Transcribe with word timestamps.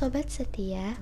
Sobat 0.00 0.32
setia, 0.32 0.96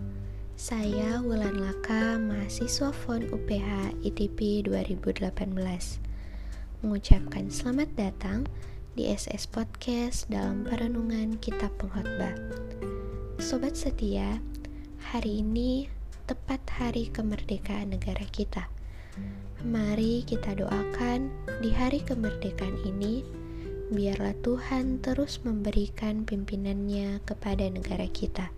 saya 0.58 1.22
Wulan 1.22 1.62
Laka, 1.62 2.19
mahasiswa 2.19 2.90
FON 2.90 3.30
UPH 3.30 3.94
ITP 4.03 4.67
2018 4.67 5.54
Mengucapkan 6.82 7.46
selamat 7.46 7.95
datang 7.95 8.50
di 8.99 9.06
SS 9.06 9.54
Podcast 9.54 10.26
dalam 10.26 10.67
perenungan 10.67 11.38
Kitab 11.38 11.78
Pengkhotbah. 11.78 12.35
Sobat 13.38 13.78
setia, 13.78 14.42
hari 15.15 15.46
ini 15.46 15.87
tepat 16.27 16.59
hari 16.66 17.06
kemerdekaan 17.15 17.95
negara 17.95 18.27
kita. 18.34 18.66
Mari 19.62 20.27
kita 20.27 20.59
doakan 20.59 21.30
di 21.62 21.70
hari 21.70 22.02
kemerdekaan 22.02 22.74
ini 22.82 23.23
biarlah 23.95 24.34
Tuhan 24.42 24.98
terus 24.98 25.38
memberikan 25.46 26.26
pimpinannya 26.26 27.23
kepada 27.23 27.62
negara 27.70 28.10
kita. 28.10 28.57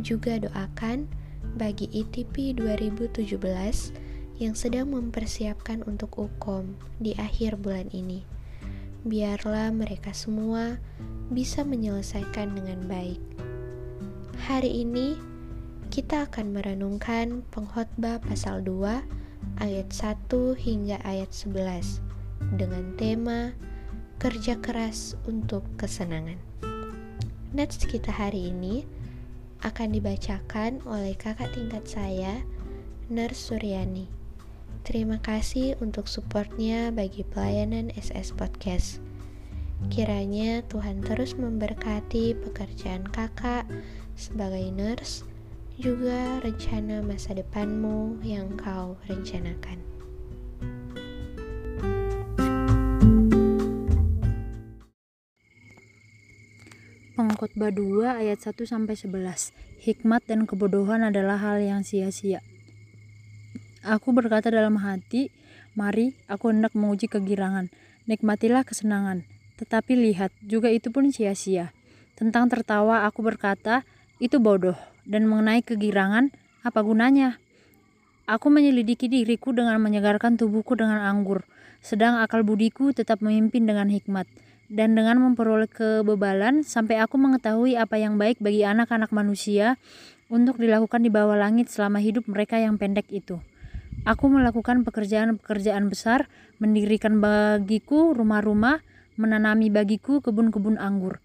Juga 0.00 0.36
doakan 0.40 1.08
bagi 1.56 1.88
ITP 1.88 2.56
2017 2.58 3.36
yang 4.36 4.52
sedang 4.52 4.92
mempersiapkan 4.92 5.80
untuk 5.88 6.12
UKOM 6.20 6.76
di 7.00 7.16
akhir 7.16 7.56
bulan 7.56 7.88
ini. 7.92 8.24
Biarlah 9.06 9.72
mereka 9.72 10.12
semua 10.12 10.76
bisa 11.32 11.64
menyelesaikan 11.64 12.52
dengan 12.52 12.84
baik. 12.84 13.22
Hari 14.46 14.84
ini 14.84 15.16
kita 15.88 16.28
akan 16.28 16.52
merenungkan 16.52 17.46
pengkhotbah 17.54 18.20
pasal 18.20 18.60
2 18.60 19.62
ayat 19.62 19.88
1 19.88 20.28
hingga 20.58 21.00
ayat 21.06 21.32
11 21.32 22.04
dengan 22.60 22.84
tema 23.00 23.56
kerja 24.20 24.60
keras 24.60 25.16
untuk 25.24 25.64
kesenangan. 25.80 26.36
Nats 27.56 27.80
kita 27.80 28.12
hari 28.12 28.52
ini 28.52 28.84
akan 29.66 29.98
dibacakan 29.98 30.78
oleh 30.86 31.18
kakak 31.18 31.50
tingkat 31.50 31.82
saya, 31.90 32.46
Ners 33.10 33.50
Suryani. 33.50 34.06
Terima 34.86 35.18
kasih 35.18 35.74
untuk 35.82 36.06
supportnya 36.06 36.94
bagi 36.94 37.26
pelayanan 37.26 37.90
SS 37.98 38.30
Podcast. 38.38 39.02
Kiranya 39.90 40.62
Tuhan 40.70 41.02
terus 41.02 41.34
memberkati 41.34 42.38
pekerjaan 42.38 43.10
kakak 43.10 43.66
sebagai 44.14 44.70
nurse, 44.70 45.26
juga 45.82 46.38
rencana 46.46 47.02
masa 47.02 47.34
depanmu 47.34 48.22
yang 48.22 48.54
kau 48.54 48.94
rencanakan. 49.10 49.95
Pengkhotbah 57.36 57.68
2 57.68 58.16
ayat 58.24 58.40
1 58.40 58.64
sampai 58.64 58.96
11. 58.96 59.52
Hikmat 59.84 60.24
dan 60.24 60.48
kebodohan 60.48 61.04
adalah 61.04 61.36
hal 61.36 61.60
yang 61.60 61.84
sia-sia. 61.84 62.40
Aku 63.84 64.16
berkata 64.16 64.48
dalam 64.48 64.80
hati, 64.80 65.28
mari 65.76 66.16
aku 66.32 66.48
hendak 66.48 66.72
menguji 66.72 67.12
kegirangan. 67.12 67.68
Nikmatilah 68.08 68.64
kesenangan. 68.64 69.28
Tetapi 69.60 70.00
lihat, 70.00 70.32
juga 70.40 70.72
itu 70.72 70.88
pun 70.88 71.12
sia-sia. 71.12 71.76
Tentang 72.16 72.48
tertawa 72.48 73.04
aku 73.04 73.20
berkata, 73.20 73.84
itu 74.16 74.40
bodoh. 74.40 74.80
Dan 75.04 75.28
mengenai 75.28 75.60
kegirangan, 75.60 76.32
apa 76.64 76.80
gunanya? 76.80 77.36
Aku 78.24 78.48
menyelidiki 78.48 79.12
diriku 79.12 79.52
dengan 79.52 79.76
menyegarkan 79.84 80.40
tubuhku 80.40 80.72
dengan 80.72 81.04
anggur, 81.04 81.44
sedang 81.84 82.16
akal 82.16 82.48
budiku 82.48 82.96
tetap 82.96 83.20
memimpin 83.20 83.68
dengan 83.68 83.92
hikmat 83.92 84.24
dan 84.66 84.98
dengan 84.98 85.22
memperoleh 85.22 85.70
kebebalan 85.70 86.66
sampai 86.66 86.98
aku 86.98 87.18
mengetahui 87.18 87.78
apa 87.78 87.98
yang 87.98 88.18
baik 88.18 88.42
bagi 88.42 88.66
anak-anak 88.66 89.14
manusia 89.14 89.78
untuk 90.26 90.58
dilakukan 90.58 91.06
di 91.06 91.10
bawah 91.10 91.38
langit 91.38 91.70
selama 91.70 92.02
hidup 92.02 92.26
mereka 92.26 92.58
yang 92.58 92.74
pendek 92.78 93.06
itu. 93.14 93.38
Aku 94.06 94.30
melakukan 94.30 94.86
pekerjaan-pekerjaan 94.86 95.90
besar, 95.90 96.30
mendirikan 96.62 97.18
bagiku 97.18 98.14
rumah-rumah, 98.14 98.82
menanami 99.18 99.72
bagiku 99.72 100.22
kebun-kebun 100.22 100.78
anggur. 100.78 101.18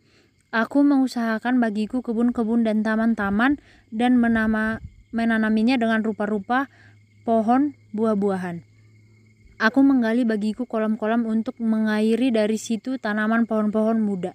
Aku 0.50 0.82
mengusahakan 0.82 1.62
bagiku 1.62 2.02
kebun-kebun 2.02 2.66
dan 2.66 2.82
taman-taman 2.84 3.62
dan 3.94 4.18
menama, 4.18 4.82
menanaminya 5.14 5.78
dengan 5.78 6.02
rupa-rupa 6.04 6.68
pohon 7.24 7.78
buah-buahan. 7.94 8.71
Aku 9.62 9.86
menggali 9.86 10.26
bagiku 10.26 10.66
kolam-kolam 10.66 11.22
untuk 11.30 11.54
mengairi 11.62 12.34
dari 12.34 12.58
situ 12.58 12.98
tanaman 12.98 13.46
pohon-pohon 13.46 14.02
muda. 14.02 14.34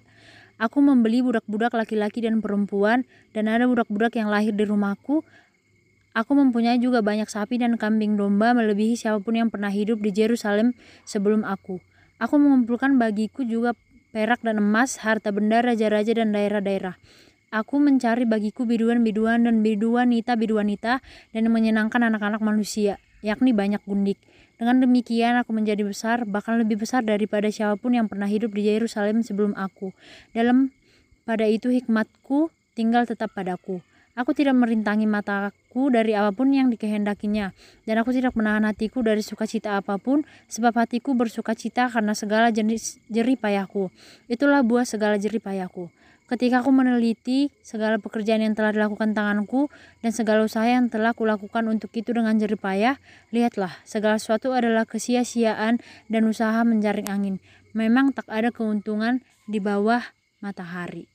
Aku 0.55 0.79
membeli 0.79 1.19
budak-budak 1.19 1.75
laki-laki 1.75 2.23
dan 2.23 2.39
perempuan, 2.39 3.03
dan 3.35 3.51
ada 3.51 3.67
budak-budak 3.67 4.15
yang 4.15 4.31
lahir 4.31 4.55
di 4.55 4.63
rumahku. 4.63 5.27
Aku 6.15 6.31
mempunyai 6.31 6.79
juga 6.79 7.03
banyak 7.03 7.27
sapi 7.27 7.59
dan 7.59 7.75
kambing 7.75 8.15
domba 8.15 8.55
melebihi 8.55 8.95
siapa 8.95 9.19
pun 9.19 9.35
yang 9.35 9.51
pernah 9.51 9.67
hidup 9.67 9.99
di 9.99 10.15
Yerusalem 10.15 10.71
sebelum 11.03 11.43
aku. 11.43 11.83
Aku 12.23 12.39
mengumpulkan 12.39 12.95
bagiku 12.95 13.43
juga 13.43 13.75
perak 14.15 14.39
dan 14.47 14.63
emas, 14.63 14.95
harta 15.03 15.35
benda 15.35 15.59
raja-raja 15.59 16.23
dan 16.23 16.31
daerah-daerah. 16.31 16.95
Aku 17.51 17.83
mencari 17.83 18.23
bagiku 18.23 18.63
biduan-biduan 18.63 19.43
dan 19.43 19.59
biduanita-biduanita 19.59 21.03
dan 21.35 21.43
menyenangkan 21.51 21.99
anak-anak 22.15 22.39
manusia, 22.39 22.95
yakni 23.19 23.51
banyak 23.51 23.83
gundik. 23.83 24.15
Dengan 24.57 24.81
demikian 24.81 25.37
aku 25.37 25.53
menjadi 25.53 25.85
besar, 25.85 26.25
bahkan 26.25 26.57
lebih 26.57 26.81
besar 26.81 27.05
daripada 27.05 27.45
siapa 27.53 27.77
pun 27.77 27.93
yang 27.93 28.09
pernah 28.09 28.25
hidup 28.25 28.57
di 28.57 28.65
Yerusalem 28.65 29.21
sebelum 29.21 29.53
aku. 29.53 29.93
Dalam 30.33 30.73
pada 31.29 31.45
itu 31.45 31.69
hikmatku 31.69 32.49
tinggal 32.73 33.05
tetap 33.05 33.37
padaku. 33.37 33.85
Aku 34.17 34.33
tidak 34.33 34.57
merintangi 34.57 35.05
mataku 35.05 35.93
dari 35.93 36.17
apa 36.17 36.33
pun 36.33 36.49
yang 36.49 36.73
dikehendakinya, 36.73 37.53
dan 37.85 37.95
aku 38.01 38.09
tidak 38.09 38.33
menahan 38.33 38.65
hatiku 38.65 39.05
dari 39.05 39.21
sukacita 39.21 39.77
apa 39.77 40.01
pun, 40.01 40.25
sebab 40.49 40.73
hatiku 40.73 41.13
bersukacita 41.13 41.85
karena 41.85 42.17
segala 42.17 42.49
jenis 42.49 42.97
jerih 43.13 43.37
payahku. 43.37 43.93
Itulah 44.25 44.65
buah 44.65 44.89
segala 44.89 45.21
jerih 45.21 45.37
payahku. 45.37 45.93
Ketika 46.27 46.59
aku 46.59 46.75
meneliti 46.75 47.55
segala 47.63 47.95
pekerjaan 48.03 48.43
yang 48.43 48.51
telah 48.51 48.75
dilakukan 48.75 49.15
tanganku 49.15 49.71
dan 50.03 50.11
segala 50.11 50.43
usaha 50.43 50.67
yang 50.67 50.91
telah 50.91 51.15
kulakukan 51.15 51.63
untuk 51.71 51.87
itu 51.95 52.11
dengan 52.11 52.35
jerih 52.35 52.59
payah, 52.59 52.99
lihatlah, 53.31 53.71
segala 53.87 54.19
sesuatu 54.19 54.51
adalah 54.51 54.83
kesia-siaan 54.83 55.79
dan 56.11 56.21
usaha 56.27 56.59
menjaring 56.67 57.07
angin. 57.07 57.39
Memang 57.71 58.11
tak 58.11 58.27
ada 58.27 58.51
keuntungan 58.51 59.23
di 59.47 59.63
bawah 59.63 60.03
matahari. 60.43 61.07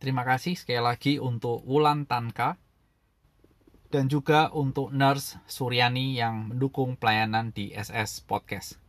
Terima 0.00 0.24
kasih 0.24 0.56
sekali 0.56 0.80
lagi 0.80 1.20
untuk 1.20 1.60
Wulan 1.68 2.08
Tanka 2.08 2.56
dan 3.92 4.08
juga 4.08 4.48
untuk 4.48 4.96
Nurse 4.96 5.36
Suryani 5.44 6.16
yang 6.16 6.56
mendukung 6.56 6.96
pelayanan 6.96 7.52
di 7.52 7.68
SS 7.76 8.24
Podcast. 8.24 8.80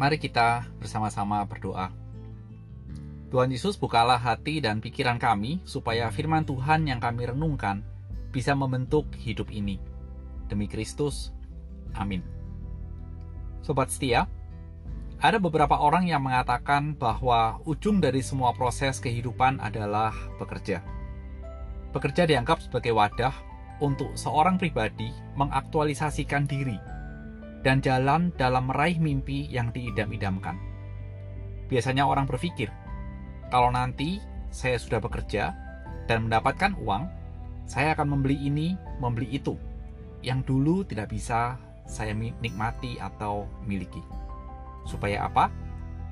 Mari 0.00 0.16
kita 0.16 0.64
bersama-sama 0.80 1.44
berdoa. 1.44 1.92
Tuhan 3.28 3.52
Yesus 3.52 3.76
bukalah 3.76 4.16
hati 4.16 4.58
dan 4.58 4.80
pikiran 4.80 5.20
kami 5.20 5.60
supaya 5.68 6.08
firman 6.08 6.42
Tuhan 6.42 6.88
yang 6.88 6.98
kami 6.98 7.28
renungkan 7.28 7.84
bisa 8.32 8.56
membentuk 8.56 9.06
hidup 9.20 9.52
ini. 9.52 9.76
Demi 10.48 10.66
Kristus, 10.66 11.30
amin. 11.94 12.24
Sobat 13.60 13.92
setia, 13.92 14.24
ada 15.20 15.36
beberapa 15.36 15.76
orang 15.76 16.08
yang 16.08 16.24
mengatakan 16.24 16.96
bahwa 16.96 17.60
ujung 17.68 18.00
dari 18.00 18.24
semua 18.24 18.56
proses 18.56 19.04
kehidupan 19.04 19.60
adalah 19.60 20.16
bekerja. 20.40 20.80
Bekerja 21.92 22.24
dianggap 22.24 22.64
sebagai 22.64 22.96
wadah 22.96 23.49
untuk 23.80 24.12
seorang 24.14 24.60
pribadi 24.60 25.08
mengaktualisasikan 25.36 26.44
diri 26.44 26.76
dan 27.60 27.84
jalan 27.84 28.32
dalam 28.36 28.68
meraih 28.72 28.96
mimpi 28.96 29.48
yang 29.52 29.68
diidam-idamkan. 29.72 30.56
Biasanya 31.68 32.08
orang 32.08 32.24
berpikir, 32.24 32.72
kalau 33.52 33.68
nanti 33.68 34.20
saya 34.50 34.80
sudah 34.80 34.98
bekerja 34.98 35.52
dan 36.08 36.26
mendapatkan 36.26 36.74
uang, 36.80 37.06
saya 37.68 37.94
akan 37.94 38.18
membeli 38.18 38.36
ini, 38.40 38.74
membeli 38.98 39.30
itu, 39.30 39.54
yang 40.24 40.42
dulu 40.42 40.82
tidak 40.82 41.12
bisa 41.12 41.54
saya 41.86 42.14
nikmati 42.16 42.98
atau 42.98 43.46
miliki. 43.62 44.02
Supaya 44.88 45.28
apa? 45.28 45.52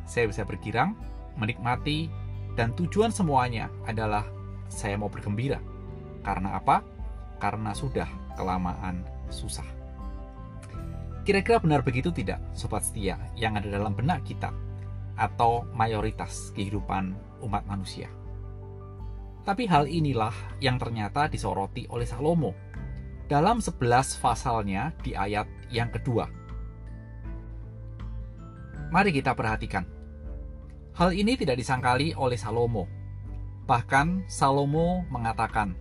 Saya 0.06 0.30
bisa 0.30 0.46
bergirang, 0.46 0.94
menikmati, 1.34 2.06
dan 2.54 2.74
tujuan 2.74 3.10
semuanya 3.10 3.70
adalah 3.86 4.26
saya 4.70 4.98
mau 4.98 5.10
bergembira. 5.10 5.58
Karena 6.22 6.58
apa? 6.58 6.82
Karena 7.38 7.70
sudah 7.74 8.06
kelamaan 8.34 9.06
susah. 9.30 9.66
Kira-kira 11.22 11.60
benar 11.60 11.84
begitu 11.84 12.08
tidak, 12.08 12.40
sobat 12.56 12.82
setia, 12.82 13.20
yang 13.36 13.54
ada 13.54 13.68
dalam 13.68 13.92
benak 13.92 14.24
kita 14.24 14.48
atau 15.18 15.66
mayoritas 15.76 16.50
kehidupan 16.56 17.12
umat 17.44 17.62
manusia? 17.68 18.08
Tapi 19.44 19.64
hal 19.68 19.88
inilah 19.88 20.32
yang 20.60 20.76
ternyata 20.76 21.28
disoroti 21.28 21.88
oleh 21.88 22.08
Salomo 22.08 22.52
dalam 23.28 23.60
11 23.60 23.76
pasalnya 24.24 24.92
di 25.04 25.12
ayat 25.12 25.48
yang 25.68 25.92
kedua. 25.92 26.28
Mari 28.88 29.12
kita 29.12 29.36
perhatikan. 29.36 29.84
Hal 30.96 31.12
ini 31.12 31.36
tidak 31.36 31.60
disangkali 31.60 32.16
oleh 32.16 32.40
Salomo. 32.40 32.88
Bahkan 33.68 34.32
Salomo 34.32 35.04
mengatakan, 35.12 35.76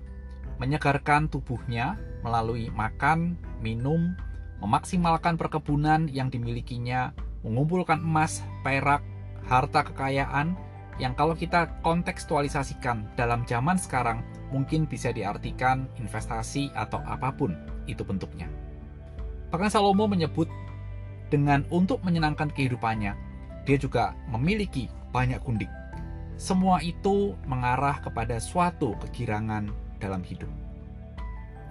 menyegarkan 0.57 1.29
tubuhnya 1.29 1.97
melalui 2.25 2.69
makan, 2.73 3.37
minum, 3.61 4.17
memaksimalkan 4.61 5.37
perkebunan 5.37 6.09
yang 6.09 6.33
dimilikinya, 6.33 7.13
mengumpulkan 7.45 8.01
emas, 8.01 8.41
perak, 8.65 9.05
harta 9.45 9.85
kekayaan 9.85 10.57
yang 10.97 11.13
kalau 11.13 11.37
kita 11.37 11.69
kontekstualisasikan 11.85 13.05
dalam 13.13 13.45
zaman 13.45 13.77
sekarang 13.77 14.25
mungkin 14.49 14.89
bisa 14.89 15.13
diartikan 15.13 15.85
investasi 16.01 16.73
atau 16.73 16.99
apa 17.05 17.29
pun 17.29 17.53
itu 17.85 18.01
bentuknya. 18.01 18.49
Bahkan 19.53 19.69
Salomo 19.71 20.09
menyebut 20.09 20.49
dengan 21.29 21.63
untuk 21.69 22.01
menyenangkan 22.01 22.49
kehidupannya, 22.49 23.13
dia 23.63 23.77
juga 23.77 24.17
memiliki 24.27 24.89
banyak 25.13 25.39
gundik. 25.45 25.69
Semua 26.37 26.81
itu 26.81 27.33
mengarah 27.45 28.01
kepada 28.01 28.37
suatu 28.41 28.93
kegirangan 29.05 29.86
dalam 29.97 30.21
hidup. 30.23 30.49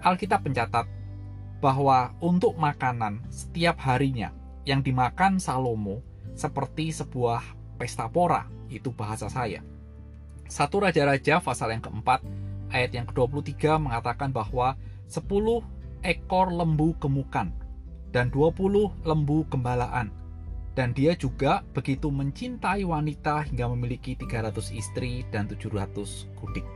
Alkitab 0.02 0.46
mencatat 0.46 0.86
bahwa 1.58 2.12
untuk 2.20 2.54
makanan 2.60 3.24
setiap 3.32 3.80
harinya 3.80 4.30
yang 4.68 4.84
dimakan 4.84 5.40
Salomo 5.40 6.04
seperti 6.36 6.92
sebuah 6.92 7.42
pesta 7.80 8.06
pora, 8.06 8.44
itu 8.68 8.92
bahasa 8.92 9.30
saya. 9.32 9.64
Satu 10.46 10.84
Raja-Raja 10.84 11.42
pasal 11.42 11.74
yang 11.74 11.82
keempat, 11.82 12.22
ayat 12.70 12.92
yang 12.94 13.06
ke-23 13.10 13.82
mengatakan 13.82 14.30
bahwa 14.30 14.78
10 15.10 15.26
ekor 16.06 16.54
lembu 16.54 16.94
gemukan 17.02 17.50
dan 18.14 18.30
20 18.30 18.92
lembu 19.02 19.42
gembalaan. 19.50 20.12
Dan 20.76 20.92
dia 20.92 21.16
juga 21.16 21.64
begitu 21.72 22.12
mencintai 22.12 22.84
wanita 22.84 23.48
hingga 23.48 23.64
memiliki 23.72 24.12
300 24.12 24.76
istri 24.76 25.24
dan 25.32 25.48
700 25.48 26.28
kudik. 26.36 26.75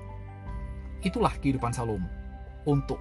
Itulah 1.00 1.32
kehidupan 1.40 1.72
Salomo. 1.72 2.08
Untuk 2.68 3.00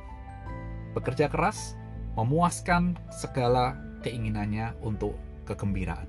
bekerja 0.95 1.27
keras, 1.27 1.75
memuaskan 2.15 2.95
segala 3.11 3.75
keinginannya 4.01 4.75
untuk 4.83 5.15
kegembiraan. 5.43 6.07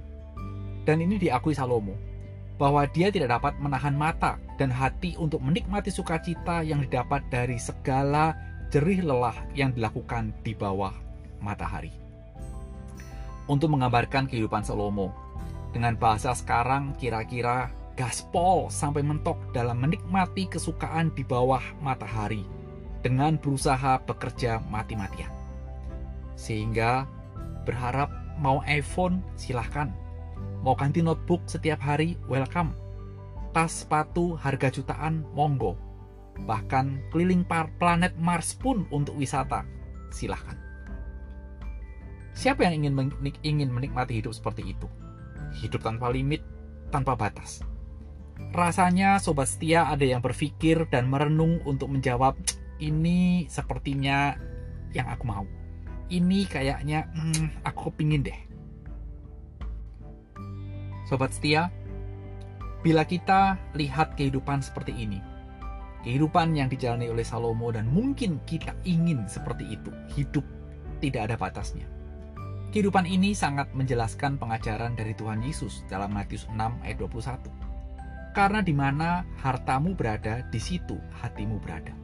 Dan 0.87 1.03
ini 1.03 1.19
diakui 1.21 1.53
Salomo, 1.53 1.99
bahwa 2.61 2.85
dia 2.85 3.09
tidak 3.09 3.41
dapat 3.41 3.57
menahan 3.57 3.97
mata 3.97 4.37
dan 4.61 4.69
hati 4.69 5.17
untuk 5.17 5.41
menikmati 5.41 5.89
sukacita 5.89 6.61
yang 6.61 6.85
didapat 6.85 7.25
dari 7.33 7.57
segala 7.57 8.37
jerih 8.69 9.03
lelah 9.03 9.35
yang 9.57 9.73
dilakukan 9.73 10.31
di 10.45 10.53
bawah 10.53 10.93
matahari 11.41 11.91
untuk 13.51 13.75
menggambarkan 13.75 14.31
kehidupan 14.31 14.63
Salomo. 14.63 15.11
Dengan 15.75 15.99
bahasa 15.99 16.35
sekarang 16.35 16.95
kira-kira 16.95 17.71
gaspol 18.01 18.73
sampai 18.73 19.05
mentok 19.05 19.37
dalam 19.53 19.85
menikmati 19.85 20.49
kesukaan 20.49 21.13
di 21.13 21.21
bawah 21.21 21.61
matahari 21.85 22.49
dengan 23.05 23.37
berusaha 23.37 24.01
bekerja 24.09 24.65
mati-matian. 24.73 25.29
Sehingga 26.33 27.05
berharap 27.69 28.09
mau 28.41 28.65
iPhone 28.65 29.21
silahkan, 29.37 29.93
mau 30.65 30.73
ganti 30.73 31.05
notebook 31.05 31.45
setiap 31.45 31.77
hari 31.85 32.17
welcome, 32.25 32.73
tas 33.53 33.85
sepatu 33.85 34.33
harga 34.41 34.73
jutaan 34.73 35.29
monggo, 35.37 35.77
bahkan 36.49 37.05
keliling 37.13 37.45
planet 37.77 38.17
Mars 38.17 38.57
pun 38.57 38.89
untuk 38.89 39.13
wisata 39.21 39.69
silahkan. 40.09 40.57
Siapa 42.33 42.65
yang 42.65 42.81
ingin 42.81 43.13
ingin 43.45 43.69
menikmati 43.69 44.25
hidup 44.25 44.33
seperti 44.33 44.73
itu? 44.73 44.89
Hidup 45.61 45.85
tanpa 45.85 46.09
limit, 46.09 46.41
tanpa 46.89 47.13
batas. 47.13 47.61
Rasanya 48.51 49.23
sobat 49.23 49.47
setia 49.47 49.87
ada 49.87 50.03
yang 50.03 50.19
berpikir 50.19 50.91
dan 50.91 51.07
merenung 51.07 51.63
untuk 51.63 51.87
menjawab, 51.87 52.35
ini 52.83 53.47
sepertinya 53.47 54.35
yang 54.91 55.07
aku 55.07 55.25
mau. 55.27 55.47
Ini 56.11 56.51
kayaknya 56.51 57.07
hmm, 57.15 57.63
aku 57.63 57.95
kepingin 57.95 58.27
deh. 58.27 58.41
Sobat 61.07 61.31
setia, 61.31 61.71
bila 62.83 63.07
kita 63.07 63.55
lihat 63.79 64.19
kehidupan 64.19 64.67
seperti 64.67 64.99
ini, 64.99 65.23
kehidupan 66.03 66.51
yang 66.59 66.67
dijalani 66.67 67.07
oleh 67.07 67.23
Salomo 67.23 67.71
dan 67.71 67.87
mungkin 67.87 68.43
kita 68.51 68.75
ingin 68.83 69.31
seperti 69.31 69.79
itu, 69.79 69.95
hidup 70.19 70.43
tidak 70.99 71.31
ada 71.31 71.37
batasnya 71.39 72.01
Kehidupan 72.71 73.03
ini 73.03 73.35
sangat 73.35 73.67
menjelaskan 73.75 74.39
pengajaran 74.39 74.95
dari 74.95 75.11
Tuhan 75.19 75.43
Yesus 75.43 75.83
dalam 75.91 76.15
Matius 76.15 76.47
6 76.55 76.55
ayat 76.87 77.03
21. 77.03 77.70
Karena 78.31 78.63
di 78.63 78.71
mana 78.71 79.27
hartamu 79.43 79.99
berada, 79.99 80.47
di 80.47 80.61
situ 80.63 80.95
hatimu 81.23 81.59
berada. 81.59 81.95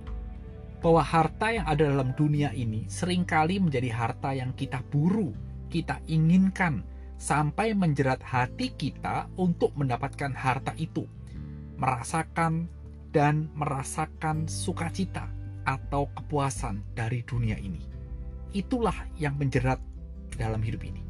Bahwa 0.82 1.02
harta 1.02 1.54
yang 1.54 1.66
ada 1.66 1.86
dalam 1.86 2.14
dunia 2.14 2.50
ini 2.50 2.86
sering 2.90 3.22
kali 3.22 3.62
menjadi 3.62 3.90
harta 3.94 4.34
yang 4.34 4.54
kita 4.54 4.82
buru, 4.90 5.30
kita 5.70 6.02
inginkan, 6.10 6.82
sampai 7.16 7.72
menjerat 7.72 8.20
hati 8.20 8.74
kita 8.76 9.30
untuk 9.40 9.72
mendapatkan 9.78 10.36
harta 10.36 10.76
itu. 10.76 11.08
Merasakan 11.80 12.68
dan 13.12 13.48
merasakan 13.56 14.44
sukacita 14.44 15.28
atau 15.64 16.08
kepuasan 16.12 16.84
dari 16.92 17.24
dunia 17.24 17.56
ini. 17.58 17.82
Itulah 18.52 18.94
yang 19.18 19.36
menjerat 19.36 19.80
dalam 20.36 20.60
hidup 20.62 20.84
ini. 20.84 21.02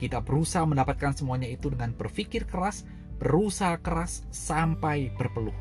Kita 0.00 0.20
berusaha 0.20 0.66
mendapatkan 0.66 1.14
semuanya 1.14 1.46
itu 1.46 1.70
dengan 1.70 1.94
berpikir 1.94 2.44
keras, 2.44 2.84
berusaha 3.18 3.78
keras 3.80 4.26
sampai 4.34 5.10
berpeluh. 5.14 5.54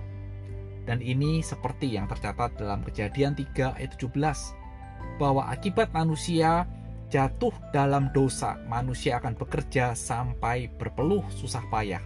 Dan 0.83 0.99
ini 0.99 1.39
seperti 1.39 1.95
yang 1.95 2.11
tercatat 2.11 2.59
dalam 2.59 2.83
kejadian 2.83 3.33
3 3.39 3.79
ayat 3.79 3.95
17, 3.95 5.19
bahwa 5.21 5.47
akibat 5.47 5.93
manusia 5.95 6.67
jatuh 7.07 7.53
dalam 7.71 8.11
dosa, 8.11 8.59
manusia 8.67 9.21
akan 9.21 9.37
bekerja 9.37 9.95
sampai 9.95 10.67
berpeluh 10.75 11.23
susah 11.31 11.63
payah. 11.71 12.03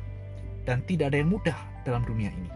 Dan 0.67 0.83
tidak 0.83 1.15
ada 1.15 1.23
yang 1.23 1.31
mudah 1.31 1.57
dalam 1.87 2.03
dunia 2.03 2.27
ini. 2.27 2.51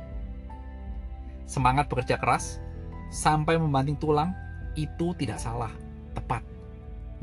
Semangat 1.47 1.87
bekerja 1.87 2.19
keras 2.19 2.59
sampai 3.07 3.55
membanting 3.55 3.95
tulang 3.95 4.35
itu 4.75 5.15
tidak 5.15 5.39
salah, 5.39 5.71
tepat. 6.11 6.43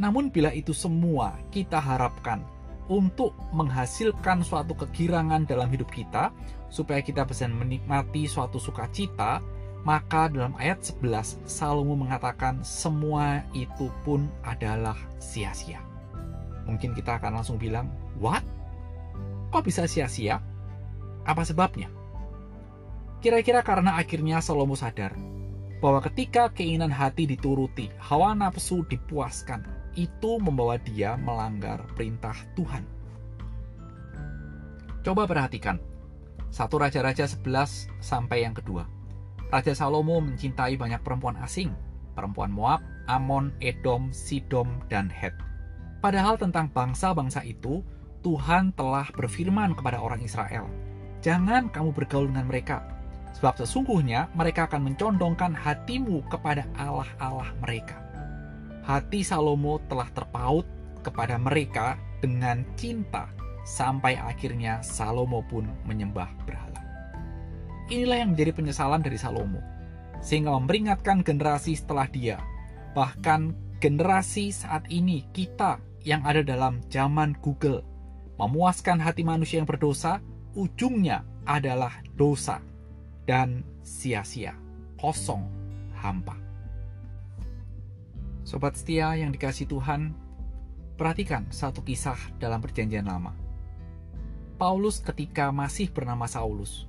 Namun 0.01 0.33
bila 0.33 0.53
itu 0.53 0.73
semua 0.73 1.37
kita 1.53 1.77
harapkan 1.77 2.41
untuk 2.89 3.37
menghasilkan 3.53 4.41
suatu 4.41 4.73
kegirangan 4.73 5.45
dalam 5.45 5.69
hidup 5.69 5.93
kita, 5.93 6.33
supaya 6.73 7.05
kita 7.05 7.25
bisa 7.29 7.49
menikmati 7.49 8.25
suatu 8.25 8.57
sukacita, 8.57 9.41
maka 9.87 10.29
dalam 10.29 10.57
ayat 10.59 10.83
11 10.83 11.39
Salomo 11.47 11.95
mengatakan 11.95 12.61
semua 12.65 13.47
itu 13.55 13.89
pun 14.03 14.27
adalah 14.43 14.97
sia-sia. 15.23 15.81
Mungkin 16.69 16.93
kita 16.93 17.17
akan 17.17 17.41
langsung 17.41 17.57
bilang, 17.57 17.89
"What? 18.21 18.45
Kok 19.49 19.65
bisa 19.65 19.89
sia-sia? 19.89 20.43
Apa 21.25 21.45
sebabnya?" 21.47 21.89
Kira-kira 23.25 23.65
karena 23.65 23.97
akhirnya 23.97 24.39
Salomo 24.45 24.77
sadar 24.77 25.17
bahwa 25.79 26.03
ketika 26.03 26.51
keinginan 26.51 26.91
hati 26.91 27.27
dituruti, 27.27 27.91
hawa 28.03 28.35
nafsu 28.35 28.83
dipuaskan, 28.87 29.63
itu 29.99 30.39
membawa 30.39 30.79
dia 30.79 31.19
melanggar 31.19 31.83
perintah 31.99 32.39
Tuhan. 32.55 32.87
Coba 35.03 35.27
perhatikan. 35.27 35.83
Satu 36.55 36.79
Raja-Raja 36.79 37.27
11 37.27 37.91
sampai 37.99 38.47
yang 38.47 38.55
kedua. 38.55 38.87
Raja 39.51 39.75
Salomo 39.75 40.23
mencintai 40.23 40.79
banyak 40.79 41.03
perempuan 41.03 41.35
asing, 41.43 41.75
perempuan 42.15 42.55
Moab, 42.55 42.81
Amon, 43.11 43.51
Edom, 43.59 44.15
Sidom, 44.15 44.81
dan 44.87 45.11
Het. 45.11 45.35
Padahal 45.99 46.39
tentang 46.39 46.71
bangsa-bangsa 46.71 47.43
itu, 47.43 47.83
Tuhan 48.23 48.77
telah 48.77 49.09
berfirman 49.11 49.75
kepada 49.75 49.99
orang 49.99 50.23
Israel, 50.23 50.69
"Jangan 51.25 51.73
kamu 51.73 51.91
bergaul 51.97 52.29
dengan 52.29 52.47
mereka, 52.47 52.85
sebab 53.35 53.57
sesungguhnya 53.59 54.29
mereka 54.37 54.69
akan 54.69 54.93
mencondongkan 54.93 55.57
hatimu 55.57 56.23
kepada 56.29 56.69
Allah-Allah 56.77 57.51
mereka." 57.59 58.08
Hati 58.89 59.21
Salomo 59.21 59.85
telah 59.85 60.09
terpaut 60.17 60.65
kepada 61.05 61.37
mereka 61.37 62.01
dengan 62.25 62.65
cinta 62.81 63.29
sampai 63.69 64.17
akhirnya 64.17 64.81
Salomo 64.81 65.45
pun 65.45 65.69
menyembah 65.85 66.33
berhala. 66.49 66.81
Inilah 67.93 68.25
yang 68.25 68.33
menjadi 68.33 68.57
penyesalan 68.57 69.05
dari 69.05 69.21
Salomo, 69.21 69.61
sehingga 70.25 70.57
memperingatkan 70.57 71.21
generasi 71.21 71.77
setelah 71.77 72.09
dia, 72.09 72.41
bahkan 72.97 73.53
generasi 73.77 74.49
saat 74.49 74.89
ini 74.89 75.29
kita 75.37 75.77
yang 76.09 76.25
ada 76.25 76.41
dalam 76.41 76.81
zaman 76.89 77.37
Google, 77.45 77.85
memuaskan 78.41 79.05
hati 79.05 79.21
manusia 79.21 79.61
yang 79.61 79.69
berdosa, 79.69 80.25
ujungnya 80.57 81.29
adalah 81.45 81.93
dosa 82.17 82.65
dan 83.29 83.61
sia-sia, 83.85 84.57
kosong, 84.97 85.45
hampa. 85.93 86.48
Sobat 88.49 88.81
setia 88.81 89.13
yang 89.13 89.29
dikasih 89.29 89.69
Tuhan, 89.69 90.17
perhatikan 90.97 91.45
satu 91.53 91.85
kisah 91.85 92.17
dalam 92.41 92.65
perjanjian 92.65 93.05
lama. 93.05 93.37
Paulus 94.57 95.05
ketika 95.05 95.53
masih 95.53 95.93
bernama 95.93 96.25
Saulus 96.25 96.89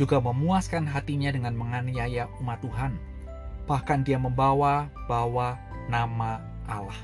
juga 0.00 0.16
memuaskan 0.16 0.88
hatinya 0.88 1.28
dengan 1.28 1.52
menganiaya 1.60 2.32
umat 2.40 2.64
Tuhan. 2.64 2.96
Bahkan 3.68 4.08
dia 4.08 4.16
membawa 4.16 4.88
bawa 5.04 5.60
nama 5.92 6.40
Allah 6.64 6.96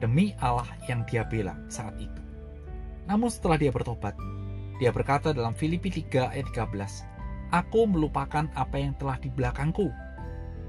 demi 0.00 0.32
Allah 0.40 0.72
yang 0.88 1.04
dia 1.04 1.20
bela 1.20 1.52
saat 1.68 1.92
itu. 2.00 2.22
Namun 3.04 3.28
setelah 3.28 3.60
dia 3.60 3.68
bertobat, 3.68 4.16
dia 4.80 4.88
berkata 4.96 5.36
dalam 5.36 5.52
Filipi 5.52 5.92
3 5.92 6.32
ayat 6.32 6.48
13, 6.56 7.52
Aku 7.52 7.84
melupakan 7.84 8.48
apa 8.56 8.80
yang 8.80 8.96
telah 8.96 9.20
di 9.20 9.28
belakangku. 9.28 9.92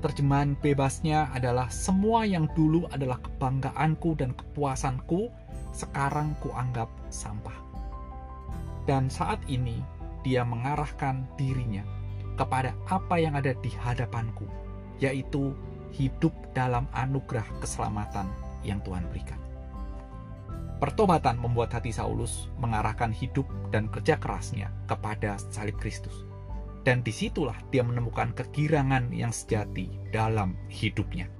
Terjemahan 0.04 0.60
bebasnya 0.60 1.32
adalah 1.32 1.72
semua 1.72 2.28
yang 2.28 2.52
dulu 2.52 2.84
adalah 2.92 3.24
kebanggaanku 3.24 4.20
dan 4.20 4.36
kepuasanku, 4.36 5.32
sekarang 5.72 6.36
kuanggap 6.44 6.92
sampah. 7.08 7.56
Dan 8.84 9.08
saat 9.08 9.40
ini 9.48 9.80
dia 10.28 10.44
mengarahkan 10.44 11.24
dirinya 11.40 11.88
kepada 12.36 12.76
apa 12.92 13.16
yang 13.16 13.40
ada 13.40 13.56
di 13.64 13.72
hadapanku, 13.72 14.44
yaitu 15.00 15.56
hidup 15.96 16.36
dalam 16.52 16.84
anugerah 16.92 17.48
keselamatan 17.64 18.28
yang 18.68 18.84
Tuhan 18.84 19.08
berikan. 19.08 19.40
Pertobatan 20.84 21.40
membuat 21.40 21.72
hati 21.80 21.96
Saulus 21.96 22.52
mengarahkan 22.60 23.16
hidup 23.16 23.48
dan 23.72 23.88
kerja 23.88 24.20
kerasnya 24.20 24.68
kepada 24.84 25.40
salib 25.48 25.80
Kristus. 25.80 26.28
Dan 26.84 27.00
di 27.00 27.16
situlah 27.16 27.56
dia 27.72 27.80
menemukan 27.80 28.36
kegirangan 28.36 29.08
yang 29.16 29.32
sejati 29.32 29.88
dalam 30.12 30.60
hidupnya. 30.68 31.32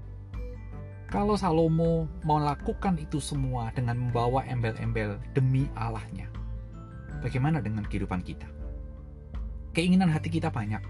Kalau 1.12 1.38
Salomo 1.38 2.10
melakukan 2.26 2.98
itu 2.98 3.22
semua 3.22 3.70
dengan 3.76 4.10
membawa 4.10 4.42
embel-embel 4.50 5.22
demi 5.38 5.70
Allahnya, 5.78 6.26
bagaimana 7.22 7.62
dengan 7.62 7.86
kehidupan 7.86 8.26
kita? 8.26 8.50
Keinginan 9.78 10.10
hati 10.10 10.34
kita 10.34 10.50
banyak, 10.50 10.82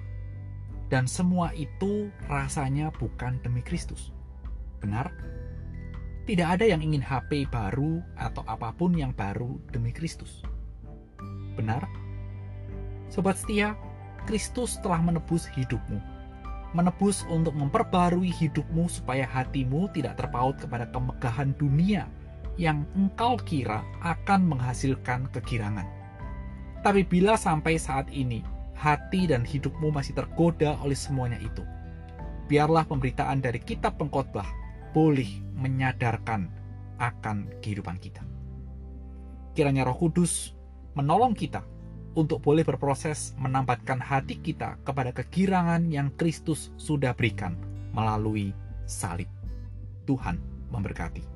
dan 0.87 1.09
semua 1.11 1.51
itu 1.57 2.07
rasanya 2.31 2.93
bukan 2.95 3.41
demi 3.43 3.59
Kristus. 3.65 4.15
Benar? 4.79 5.11
Tidak 6.23 6.47
ada 6.47 6.63
yang 6.63 6.79
ingin 6.79 7.03
HP 7.03 7.51
baru 7.51 7.99
atau 8.15 8.47
apa 8.47 8.71
pun 8.71 8.95
yang 8.95 9.11
baru 9.11 9.59
demi 9.75 9.91
Kristus. 9.91 10.39
Benar? 11.59 11.83
Sobat 13.11 13.35
setia, 13.43 13.75
Kristus 14.23 14.79
telah 14.79 14.99
menebus 15.03 15.47
hidupmu. 15.51 15.99
Menebus 16.73 17.21
untuk 17.29 17.53
memperbarui 17.53 18.33
hidupmu 18.33 18.89
supaya 18.89 19.29
hatimu 19.29 19.93
tidak 19.93 20.17
terpaut 20.17 20.57
kepada 20.57 20.89
kemegahan 20.89 21.53
dunia 21.61 22.09
yang 22.57 22.85
engkau 22.97 23.37
kira 23.37 23.85
akan 24.01 24.49
menghasilkan 24.49 25.29
kegirangan. 25.29 25.85
Tapi 26.81 27.05
bila 27.05 27.37
sampai 27.37 27.77
saat 27.77 28.09
ini 28.09 28.41
hati 28.73 29.29
dan 29.29 29.45
hidupmu 29.45 29.93
masih 29.93 30.17
tergoda 30.17 30.75
oleh 30.81 30.97
semuanya 30.97 31.37
itu, 31.39 31.61
biarlah 32.49 32.83
pemberitaan 32.83 33.39
dari 33.39 33.61
kitab 33.61 33.95
pengkhotbah 34.01 34.45
boleh 34.91 35.29
menyadarkan 35.57 36.49
akan 37.01 37.49
kehidupan 37.61 37.97
kita. 38.01 38.21
Kiranya 39.53 39.85
Roh 39.85 39.97
Kudus 39.97 40.53
menolong 40.93 41.33
kita 41.33 41.65
untuk 42.13 42.45
boleh 42.45 42.61
berproses 42.61 43.33
menambatkan 43.41 43.97
hati 43.97 44.37
kita 44.37 44.77
kepada 44.85 45.09
kegirangan 45.11 45.89
yang 45.89 46.13
Kristus 46.13 46.69
sudah 46.77 47.17
berikan 47.17 47.57
melalui 47.93 48.53
salib. 48.85 49.29
Tuhan 50.05 50.37
memberkati. 50.69 51.32